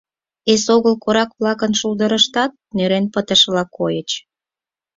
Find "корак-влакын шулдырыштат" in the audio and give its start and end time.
1.03-2.51